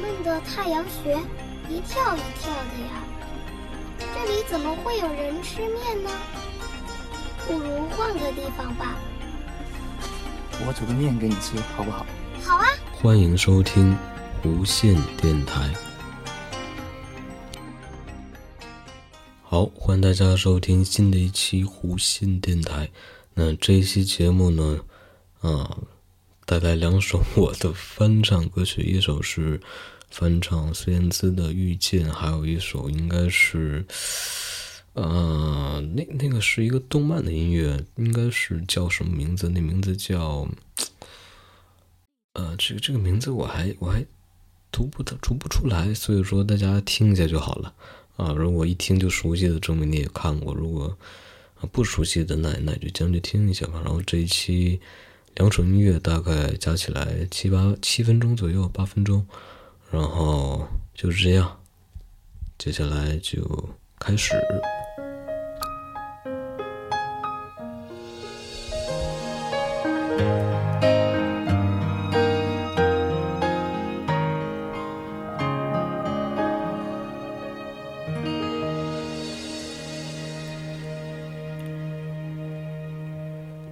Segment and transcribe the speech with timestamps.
[0.00, 1.16] 闷的太阳穴，
[1.68, 3.04] 一跳一跳的呀。
[3.98, 6.10] 这里怎么会有人吃面呢？
[7.46, 8.96] 不如换个地方吧。
[10.66, 12.06] 我煮个面给你吃，好不好？
[12.42, 12.66] 好啊。
[12.92, 13.96] 欢迎收听
[14.44, 15.70] 无线电台。
[19.42, 22.90] 好，欢迎大家收听新的一期无线电台。
[23.34, 24.80] 那这一期节目呢，
[25.40, 25.76] 啊，
[26.46, 29.60] 带来两首我的翻唱歌曲， 一首是
[30.10, 33.86] 翻唱孙燕姿的《遇见》，还有一首应该是，
[34.92, 39.48] 呃，那那个是一个动漫的音乐，应该是叫什么名字？
[39.48, 40.46] 那名字叫，
[42.34, 44.04] 呃，这个这个名字我还我还
[44.70, 47.74] 读不得读不出来，所以说大家听一下就好了
[48.16, 48.32] 啊。
[48.32, 50.96] 如果一听就熟悉的，证明你也看过；如果
[51.72, 53.80] 不熟悉的那那就将就听一下吧。
[53.82, 54.78] 然后这一期
[55.34, 59.26] 两首音乐大概加起来七八七分钟左右，八分钟。
[59.90, 61.58] 然后就是这样，
[62.58, 64.34] 接下来就开始。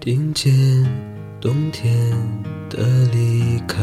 [0.00, 0.52] 听见
[1.42, 1.92] 冬天
[2.70, 2.78] 的
[3.12, 3.82] 离开，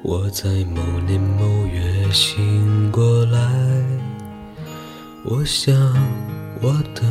[0.00, 3.38] 我在某年某月醒过来。
[5.26, 5.76] 我想，
[6.62, 7.04] 我等，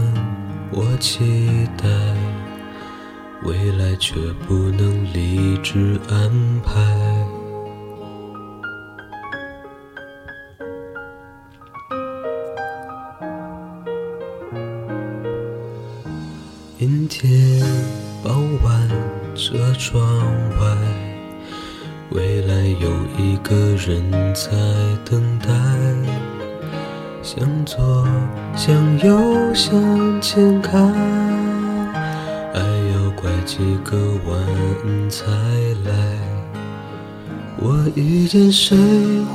[0.71, 1.87] 我期待，
[3.43, 4.15] 未来却
[4.47, 7.24] 不能理智安排。
[18.25, 18.89] 傍晚，
[19.35, 20.01] 车窗
[20.59, 20.75] 外，
[22.09, 24.01] 未来有一个人
[24.33, 24.49] 在
[25.07, 25.53] 等待。
[27.21, 28.03] 向左，
[28.55, 30.91] 向右，向前看，
[32.51, 33.95] 爱要拐几个
[34.27, 35.23] 弯才
[35.83, 35.93] 来。
[37.59, 38.75] 我遇见谁，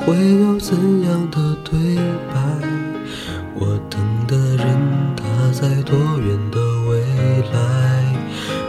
[0.01, 0.75] 会有怎
[1.05, 1.95] 样的对
[2.27, 2.90] 白？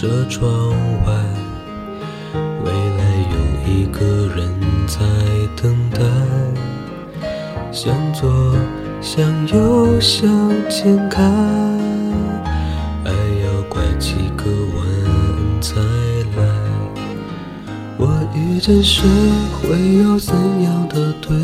[0.00, 0.70] 晚，车窗
[1.04, 1.12] 外，
[2.64, 3.36] 未来有
[3.70, 4.48] 一个人
[4.86, 4.98] 在
[5.60, 6.00] 等待。
[7.70, 8.56] 向左，
[9.02, 11.30] 向右，向前看，
[13.04, 13.12] 爱
[13.44, 14.44] 要拐几个
[14.76, 15.76] 弯才
[16.36, 16.42] 来。
[17.98, 19.06] 我遇见谁，
[19.52, 21.36] 会有怎样的对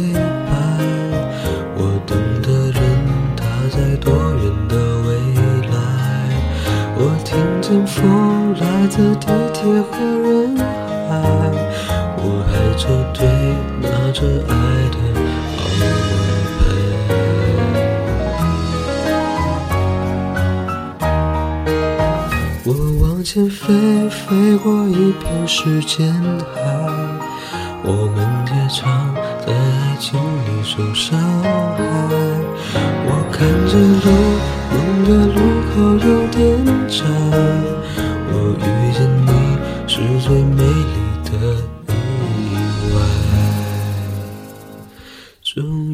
[8.86, 10.62] 风来自地铁和人海，
[12.18, 13.18] 我排着队
[13.80, 14.52] 拿着爱
[14.92, 14.96] 的
[15.56, 15.82] 号码
[16.56, 16.60] 牌。
[22.64, 22.68] 我
[23.02, 23.64] 往前飞，
[24.08, 26.14] 飞过一片时间
[26.54, 26.56] 海，
[27.82, 29.12] 我们也常
[29.44, 31.80] 在爱情里受伤害。
[33.08, 33.72] 我看着
[34.04, 34.06] 路，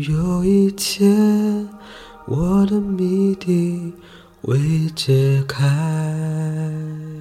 [0.09, 1.69] 有一天，
[2.27, 3.93] 我的谜底
[4.41, 7.12] 未解开。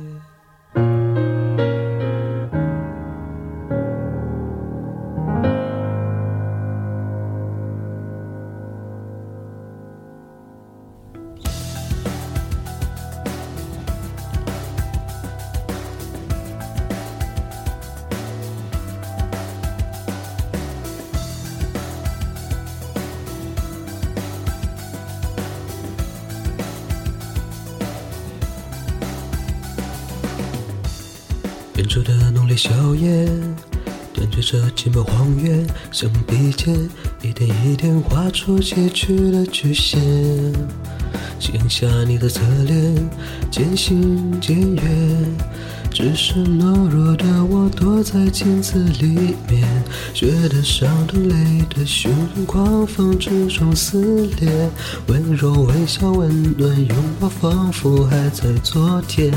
[31.82, 33.26] 远处的浓烈硝烟，
[34.14, 36.88] 点缀着寂寞荒原，像笔尖
[37.24, 40.00] 一点一点画出崎岖的曲线。
[41.40, 43.10] 写下你的侧脸，
[43.50, 45.36] 渐行渐远，
[45.92, 49.68] 只是懦弱的我躲在镜子里面，
[50.14, 52.12] 觉得伤的累的胸
[52.46, 54.70] 狂风之中撕裂，
[55.08, 59.34] 温柔微笑温暖拥抱仿佛还在昨天，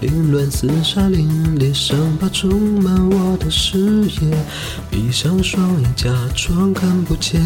[0.00, 1.26] 凌乱厮杀凛
[1.58, 3.78] 冽伤疤充满我的视
[4.20, 4.36] 野，
[4.90, 7.40] 闭上双眼假装看不见。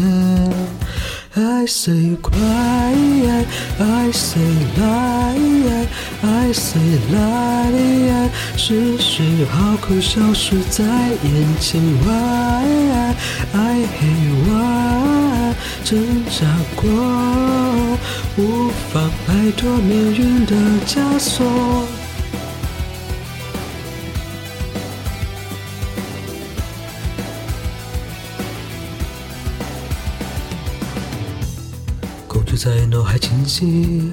[1.33, 3.45] I say cry,
[3.79, 4.41] I say
[4.77, 5.87] lie,
[6.21, 13.15] I say lie，是谁好口消失在眼前？Why
[13.53, 15.55] I hate why，
[15.85, 16.45] 挣扎
[16.75, 16.89] 过，
[18.37, 20.53] 无法摆脱命运的
[20.85, 21.45] 枷锁。
[32.63, 34.11] 在脑海清晰，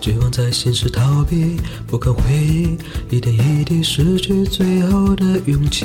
[0.00, 2.78] 绝望在现实逃避，不堪回忆，
[3.10, 5.84] 一点一滴失去最后的勇气。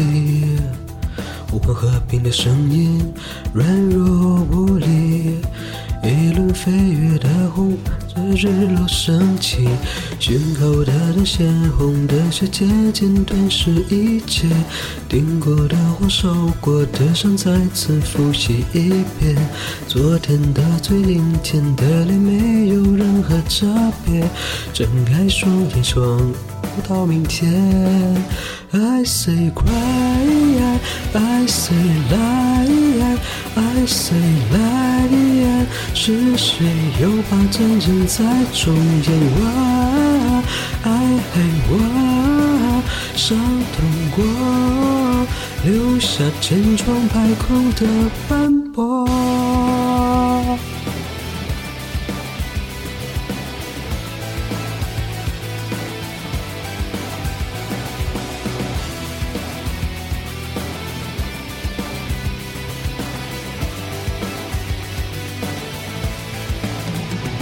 [1.51, 3.13] 无关和平的声音，
[3.53, 5.39] 软弱无力，
[6.01, 7.77] 一轮飞跃的红，
[8.35, 9.67] 日落升起，
[10.19, 11.47] 胸口的灯鲜
[11.77, 14.47] 红的血，渐渐吞噬一切。
[15.09, 19.35] 听过的话，受过的伤，再次复习一遍。
[19.87, 23.67] 昨天的嘴，今天的脸，没有任何差
[24.05, 24.27] 别。
[24.73, 26.19] 睁开双眼，说
[26.87, 27.53] 到明天。
[28.71, 30.79] I say cry,
[31.13, 31.77] I say
[32.11, 33.17] lie,
[33.55, 34.19] I say
[34.51, 36.65] lie，是谁
[37.01, 39.07] 又把战争再重演
[39.37, 40.43] ？Why
[40.83, 42.83] I hate why，
[43.15, 43.77] 伤痛
[44.15, 44.25] 过，
[45.63, 47.15] 留下千疮百
[47.47, 47.85] 孔的
[48.27, 49.36] 斑驳。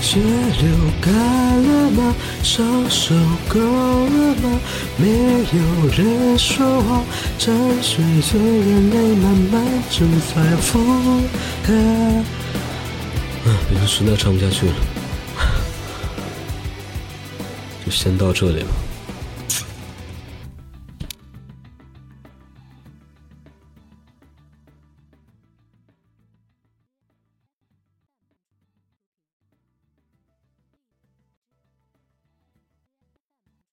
[0.05, 0.69] 血流
[1.01, 2.13] 干了吗？
[2.43, 3.15] 伤手
[3.49, 4.59] 够了吗？
[4.97, 7.01] 没有人说话，
[7.39, 10.79] 沉睡着眼泪慢慢蒸发腐
[11.67, 11.75] 烂。
[13.45, 14.75] 啊，别的实在唱不下去了，
[17.83, 18.67] 就先到这里了。